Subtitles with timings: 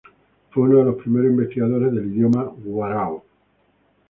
[0.49, 3.23] Fue uno de los primeros investigadores del idioma warao.